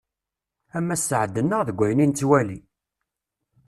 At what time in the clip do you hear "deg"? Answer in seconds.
1.67-1.77